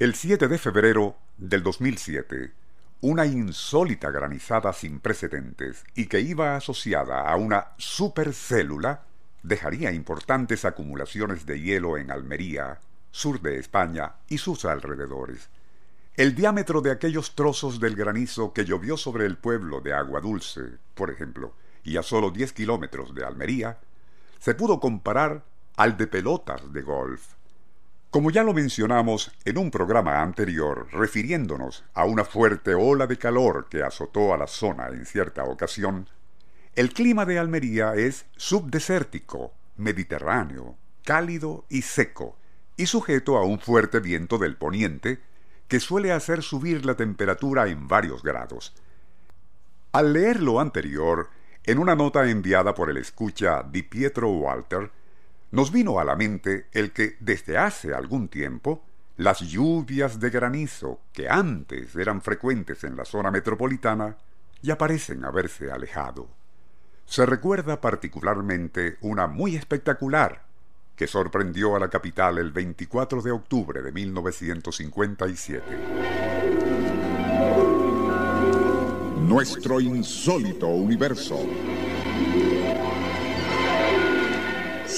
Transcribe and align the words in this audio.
El 0.00 0.14
7 0.14 0.46
de 0.46 0.58
febrero 0.58 1.16
del 1.38 1.64
2007, 1.64 2.52
una 3.00 3.26
insólita 3.26 4.12
granizada 4.12 4.72
sin 4.72 5.00
precedentes 5.00 5.82
y 5.96 6.06
que 6.06 6.20
iba 6.20 6.54
asociada 6.54 7.28
a 7.28 7.34
una 7.34 7.72
supercélula 7.78 9.02
dejaría 9.42 9.90
importantes 9.90 10.64
acumulaciones 10.64 11.46
de 11.46 11.60
hielo 11.60 11.98
en 11.98 12.12
Almería, 12.12 12.78
sur 13.10 13.42
de 13.42 13.58
España 13.58 14.12
y 14.28 14.38
sus 14.38 14.64
alrededores. 14.66 15.48
El 16.14 16.36
diámetro 16.36 16.80
de 16.80 16.92
aquellos 16.92 17.34
trozos 17.34 17.80
del 17.80 17.96
granizo 17.96 18.52
que 18.52 18.64
llovió 18.64 18.96
sobre 18.96 19.26
el 19.26 19.36
pueblo 19.36 19.80
de 19.80 19.94
Agua 19.94 20.20
Dulce, 20.20 20.78
por 20.94 21.10
ejemplo, 21.10 21.54
y 21.82 21.96
a 21.96 22.04
solo 22.04 22.30
10 22.30 22.52
kilómetros 22.52 23.16
de 23.16 23.24
Almería, 23.24 23.80
se 24.38 24.54
pudo 24.54 24.78
comparar 24.78 25.42
al 25.74 25.96
de 25.96 26.06
pelotas 26.06 26.72
de 26.72 26.82
golf. 26.82 27.37
Como 28.18 28.32
ya 28.32 28.42
lo 28.42 28.52
mencionamos 28.52 29.30
en 29.44 29.58
un 29.58 29.70
programa 29.70 30.22
anterior, 30.22 30.88
refiriéndonos 30.90 31.84
a 31.94 32.04
una 32.04 32.24
fuerte 32.24 32.74
ola 32.74 33.06
de 33.06 33.16
calor 33.16 33.68
que 33.70 33.84
azotó 33.84 34.34
a 34.34 34.36
la 34.36 34.48
zona 34.48 34.88
en 34.88 35.06
cierta 35.06 35.44
ocasión, 35.44 36.08
el 36.74 36.92
clima 36.92 37.26
de 37.26 37.38
Almería 37.38 37.94
es 37.94 38.26
subdesértico, 38.36 39.52
mediterráneo, 39.76 40.76
cálido 41.04 41.64
y 41.68 41.82
seco, 41.82 42.36
y 42.76 42.86
sujeto 42.86 43.36
a 43.36 43.44
un 43.44 43.60
fuerte 43.60 44.00
viento 44.00 44.36
del 44.36 44.56
poniente 44.56 45.20
que 45.68 45.78
suele 45.78 46.10
hacer 46.10 46.42
subir 46.42 46.84
la 46.84 46.96
temperatura 46.96 47.68
en 47.68 47.86
varios 47.86 48.24
grados. 48.24 48.74
Al 49.92 50.12
leer 50.12 50.42
lo 50.42 50.58
anterior, 50.58 51.30
en 51.62 51.78
una 51.78 51.94
nota 51.94 52.28
enviada 52.28 52.74
por 52.74 52.90
el 52.90 52.96
escucha 52.96 53.62
Di 53.62 53.84
Pietro 53.84 54.28
Walter, 54.30 54.90
nos 55.50 55.72
vino 55.72 55.98
a 55.98 56.04
la 56.04 56.16
mente 56.16 56.66
el 56.72 56.92
que 56.92 57.16
desde 57.20 57.56
hace 57.56 57.94
algún 57.94 58.28
tiempo 58.28 58.84
las 59.16 59.40
lluvias 59.40 60.20
de 60.20 60.30
granizo 60.30 61.00
que 61.12 61.28
antes 61.28 61.96
eran 61.96 62.22
frecuentes 62.22 62.84
en 62.84 62.96
la 62.96 63.04
zona 63.04 63.30
metropolitana 63.30 64.16
ya 64.62 64.78
parecen 64.78 65.24
haberse 65.24 65.70
alejado. 65.70 66.28
Se 67.04 67.24
recuerda 67.24 67.80
particularmente 67.80 68.98
una 69.00 69.26
muy 69.26 69.56
espectacular 69.56 70.44
que 70.94 71.06
sorprendió 71.06 71.76
a 71.76 71.78
la 71.78 71.88
capital 71.88 72.38
el 72.38 72.52
24 72.52 73.22
de 73.22 73.30
octubre 73.30 73.82
de 73.82 73.92
1957. 73.92 75.64
Nuestro 79.20 79.80
insólito 79.80 80.66
universo. 80.66 81.38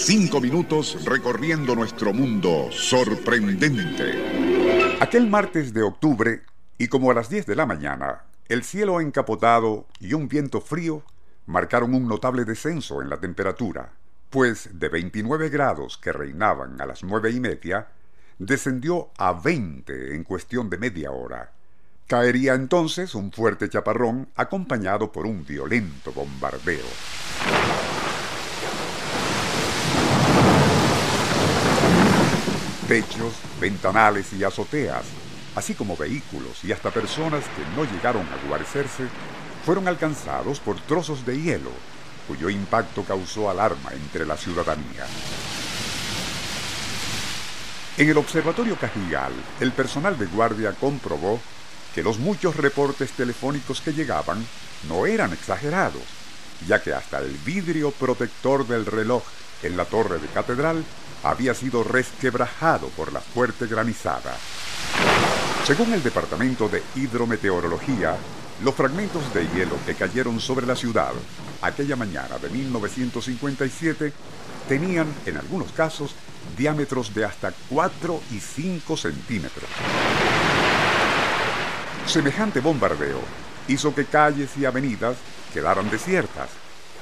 Cinco 0.02 0.40
minutos 0.40 1.04
recorriendo 1.04 1.76
nuestro 1.76 2.14
mundo 2.14 2.70
sorprendente. 2.72 4.96
Aquel 4.98 5.28
martes 5.28 5.74
de 5.74 5.82
octubre, 5.82 6.40
y 6.78 6.88
como 6.88 7.10
a 7.10 7.14
las 7.14 7.28
10 7.28 7.44
de 7.44 7.54
la 7.54 7.66
mañana, 7.66 8.24
el 8.48 8.64
cielo 8.64 9.02
encapotado 9.02 9.86
y 10.00 10.14
un 10.14 10.26
viento 10.26 10.62
frío 10.62 11.04
marcaron 11.44 11.94
un 11.94 12.08
notable 12.08 12.46
descenso 12.46 13.02
en 13.02 13.10
la 13.10 13.20
temperatura, 13.20 13.92
pues 14.30 14.70
de 14.72 14.88
29 14.88 15.50
grados 15.50 15.98
que 15.98 16.12
reinaban 16.12 16.80
a 16.80 16.86
las 16.86 17.04
nueve 17.04 17.30
y 17.30 17.38
media, 17.38 17.88
descendió 18.38 19.10
a 19.18 19.34
20 19.34 20.14
en 20.14 20.24
cuestión 20.24 20.70
de 20.70 20.78
media 20.78 21.10
hora. 21.10 21.52
Caería 22.06 22.54
entonces 22.54 23.14
un 23.14 23.30
fuerte 23.30 23.68
chaparrón 23.68 24.30
acompañado 24.34 25.12
por 25.12 25.26
un 25.26 25.44
violento 25.44 26.10
bombardeo. 26.10 26.86
Techos, 32.90 33.34
ventanales 33.60 34.32
y 34.32 34.42
azoteas, 34.42 35.04
así 35.54 35.74
como 35.74 35.96
vehículos 35.96 36.64
y 36.64 36.72
hasta 36.72 36.90
personas 36.90 37.44
que 37.44 37.62
no 37.76 37.88
llegaron 37.88 38.26
a 38.26 38.48
guarecerse, 38.48 39.04
fueron 39.64 39.86
alcanzados 39.86 40.58
por 40.58 40.80
trozos 40.80 41.24
de 41.24 41.40
hielo, 41.40 41.70
cuyo 42.26 42.50
impacto 42.50 43.04
causó 43.04 43.48
alarma 43.48 43.92
entre 43.92 44.26
la 44.26 44.36
ciudadanía. 44.36 45.06
En 47.96 48.08
el 48.08 48.18
Observatorio 48.18 48.74
Cajigal, 48.74 49.34
el 49.60 49.70
personal 49.70 50.18
de 50.18 50.26
guardia 50.26 50.72
comprobó 50.72 51.38
que 51.94 52.02
los 52.02 52.18
muchos 52.18 52.56
reportes 52.56 53.12
telefónicos 53.12 53.80
que 53.80 53.92
llegaban 53.92 54.44
no 54.88 55.06
eran 55.06 55.32
exagerados, 55.32 56.02
ya 56.66 56.82
que 56.82 56.92
hasta 56.92 57.20
el 57.20 57.30
vidrio 57.44 57.92
protector 57.92 58.66
del 58.66 58.84
reloj 58.84 59.22
en 59.62 59.76
la 59.76 59.84
torre 59.84 60.18
de 60.18 60.28
catedral 60.28 60.84
había 61.22 61.54
sido 61.54 61.84
resquebrajado 61.84 62.88
por 62.88 63.12
la 63.12 63.20
fuerte 63.20 63.66
granizada. 63.66 64.36
Según 65.64 65.92
el 65.92 66.02
Departamento 66.02 66.68
de 66.68 66.82
Hidrometeorología, 66.96 68.16
los 68.64 68.74
fragmentos 68.74 69.32
de 69.32 69.46
hielo 69.48 69.76
que 69.86 69.94
cayeron 69.94 70.40
sobre 70.40 70.66
la 70.66 70.76
ciudad 70.76 71.12
aquella 71.62 71.96
mañana 71.96 72.38
de 72.38 72.48
1957 72.48 74.12
tenían, 74.68 75.06
en 75.26 75.36
algunos 75.36 75.72
casos, 75.72 76.14
diámetros 76.56 77.14
de 77.14 77.24
hasta 77.24 77.52
4 77.68 78.20
y 78.32 78.40
5 78.40 78.96
centímetros. 78.96 79.68
Semejante 82.06 82.60
bombardeo 82.60 83.20
hizo 83.68 83.94
que 83.94 84.06
calles 84.06 84.50
y 84.56 84.64
avenidas 84.64 85.16
quedaran 85.52 85.90
desiertas, 85.90 86.48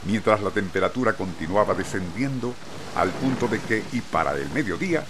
mientras 0.05 0.41
la 0.43 0.51
temperatura 0.51 1.15
continuaba 1.15 1.75
descendiendo 1.75 2.55
al 2.97 3.11
punto 3.11 3.49
de 3.49 3.61
que, 3.61 3.85
y 3.93 4.01
para 4.01 4.33
el 4.35 4.49
mediodía, 4.51 5.05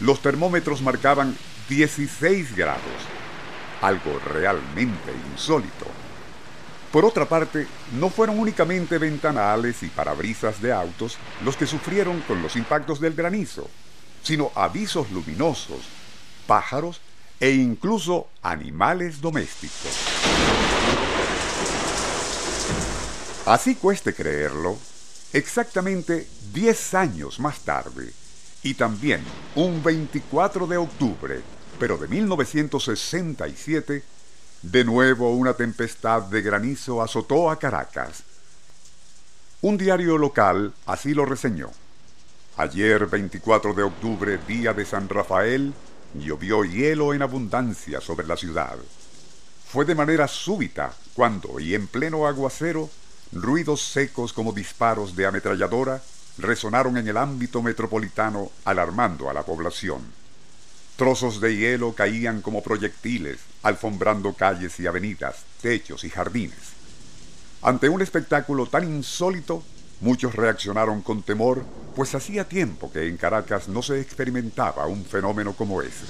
los 0.00 0.20
termómetros 0.20 0.82
marcaban 0.82 1.36
16 1.68 2.56
grados, 2.56 2.80
algo 3.80 4.18
realmente 4.18 5.12
insólito. 5.32 5.86
Por 6.92 7.04
otra 7.04 7.26
parte, 7.26 7.68
no 7.92 8.10
fueron 8.10 8.38
únicamente 8.38 8.98
ventanales 8.98 9.82
y 9.82 9.88
parabrisas 9.88 10.60
de 10.60 10.72
autos 10.72 11.18
los 11.44 11.56
que 11.56 11.66
sufrieron 11.66 12.20
con 12.22 12.42
los 12.42 12.56
impactos 12.56 13.00
del 13.00 13.14
granizo, 13.14 13.68
sino 14.22 14.50
avisos 14.56 15.10
luminosos, 15.12 15.80
pájaros 16.46 17.00
e 17.38 17.52
incluso 17.52 18.28
animales 18.42 19.20
domésticos. 19.20 20.69
Así 23.46 23.74
cueste 23.74 24.14
creerlo, 24.14 24.78
exactamente 25.32 26.28
10 26.52 26.94
años 26.94 27.40
más 27.40 27.60
tarde, 27.60 28.12
y 28.62 28.74
también 28.74 29.22
un 29.54 29.82
24 29.82 30.66
de 30.66 30.76
octubre, 30.76 31.40
Pero 31.78 31.96
de 31.96 32.08
1967, 32.08 34.04
de 34.60 34.84
nuevo 34.84 35.34
una 35.34 35.54
tempestad 35.54 36.20
de 36.24 36.42
granizo 36.42 37.00
azotó 37.00 37.50
a 37.50 37.58
Caracas. 37.58 38.22
Un 39.62 39.78
diario 39.78 40.18
local 40.18 40.74
así 40.84 41.14
lo 41.14 41.24
reseñó. 41.24 41.70
Ayer 42.58 43.06
24 43.06 43.72
de 43.72 43.82
octubre, 43.82 44.38
día 44.46 44.74
de 44.74 44.84
San 44.84 45.08
Rafael, 45.08 45.72
llovió 46.14 46.64
hielo 46.64 47.14
en 47.14 47.22
abundancia 47.22 48.02
sobre 48.02 48.26
la 48.26 48.36
ciudad. 48.36 48.76
Fue 49.66 49.86
de 49.86 49.94
manera 49.94 50.28
súbita 50.28 50.92
cuando, 51.14 51.58
y 51.58 51.74
en 51.74 51.86
pleno 51.86 52.26
aguacero, 52.26 52.90
ruidos 53.32 53.82
secos 53.82 54.32
como 54.32 54.52
disparos 54.52 55.14
de 55.14 55.26
ametralladora 55.26 56.02
resonaron 56.38 56.96
en 56.96 57.06
el 57.08 57.16
ámbito 57.16 57.62
metropolitano 57.62 58.50
alarmando 58.64 59.30
a 59.30 59.34
la 59.34 59.42
población. 59.42 60.02
Trozos 60.96 61.40
de 61.40 61.56
hielo 61.56 61.94
caían 61.94 62.42
como 62.42 62.62
proyectiles, 62.62 63.38
alfombrando 63.62 64.34
calles 64.34 64.78
y 64.80 64.86
avenidas, 64.86 65.44
techos 65.62 66.04
y 66.04 66.10
jardines. 66.10 66.58
Ante 67.62 67.88
un 67.88 68.02
espectáculo 68.02 68.66
tan 68.66 68.84
insólito, 68.84 69.62
muchos 70.00 70.34
reaccionaron 70.34 71.02
con 71.02 71.22
temor, 71.22 71.64
pues 71.94 72.14
hacía 72.14 72.48
tiempo 72.48 72.90
que 72.92 73.06
en 73.08 73.16
Caracas 73.16 73.68
no 73.68 73.82
se 73.82 74.00
experimentaba 74.00 74.86
un 74.86 75.04
fenómeno 75.04 75.54
como 75.54 75.82
ese. 75.82 76.04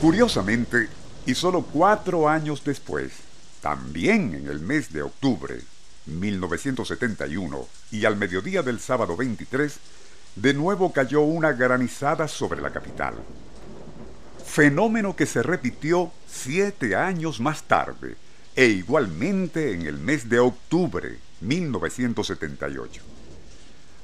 Curiosamente, 0.00 0.88
y 1.26 1.34
solo 1.34 1.62
cuatro 1.62 2.28
años 2.28 2.62
después, 2.64 3.12
también 3.64 4.34
en 4.34 4.46
el 4.48 4.60
mes 4.60 4.92
de 4.92 5.00
octubre 5.00 5.58
1971 6.04 7.66
y 7.92 8.04
al 8.04 8.14
mediodía 8.14 8.62
del 8.62 8.78
sábado 8.78 9.16
23, 9.16 9.78
de 10.36 10.52
nuevo 10.52 10.92
cayó 10.92 11.22
una 11.22 11.52
granizada 11.52 12.28
sobre 12.28 12.60
la 12.60 12.74
capital. 12.74 13.14
Fenómeno 14.44 15.16
que 15.16 15.24
se 15.24 15.42
repitió 15.42 16.12
siete 16.28 16.94
años 16.94 17.40
más 17.40 17.62
tarde 17.62 18.16
e 18.54 18.66
igualmente 18.66 19.72
en 19.72 19.86
el 19.86 19.96
mes 19.96 20.28
de 20.28 20.40
octubre 20.40 21.16
1978. 21.40 23.02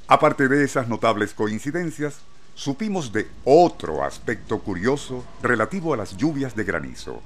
Aparte 0.06 0.48
de 0.48 0.64
esas 0.64 0.88
notables 0.88 1.34
coincidencias, 1.34 2.14
supimos 2.54 3.12
de 3.12 3.28
otro 3.44 4.04
aspecto 4.04 4.60
curioso 4.60 5.22
relativo 5.42 5.92
a 5.92 5.98
las 5.98 6.16
lluvias 6.16 6.56
de 6.56 6.64
granizo. 6.64 7.20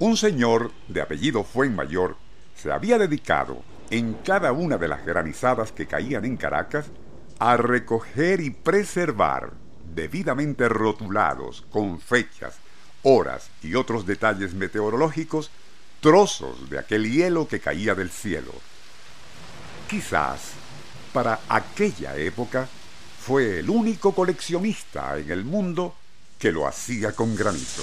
Un 0.00 0.16
señor 0.16 0.72
de 0.88 1.02
apellido 1.02 1.44
Fuenmayor 1.44 2.16
se 2.56 2.72
había 2.72 2.96
dedicado 2.96 3.62
en 3.90 4.14
cada 4.14 4.50
una 4.52 4.78
de 4.78 4.88
las 4.88 5.04
granizadas 5.04 5.72
que 5.72 5.86
caían 5.86 6.24
en 6.24 6.38
Caracas 6.38 6.86
a 7.38 7.58
recoger 7.58 8.40
y 8.40 8.48
preservar, 8.48 9.52
debidamente 9.94 10.70
rotulados 10.70 11.66
con 11.70 12.00
fechas, 12.00 12.56
horas 13.02 13.50
y 13.62 13.74
otros 13.74 14.06
detalles 14.06 14.54
meteorológicos, 14.54 15.50
trozos 16.00 16.70
de 16.70 16.78
aquel 16.78 17.12
hielo 17.12 17.46
que 17.46 17.60
caía 17.60 17.94
del 17.94 18.08
cielo. 18.08 18.54
Quizás, 19.86 20.52
para 21.12 21.40
aquella 21.46 22.16
época, 22.16 22.66
fue 23.20 23.58
el 23.58 23.68
único 23.68 24.14
coleccionista 24.14 25.18
en 25.18 25.30
el 25.30 25.44
mundo 25.44 25.94
que 26.38 26.52
lo 26.52 26.66
hacía 26.66 27.12
con 27.12 27.36
granizo. 27.36 27.82